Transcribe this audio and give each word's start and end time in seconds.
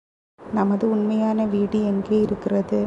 நமது 0.39 0.85
உண்மையான 0.89 1.45
வீடு 1.45 1.79
எங்கே 1.85 2.17
இருக்கிறது? 2.21 2.79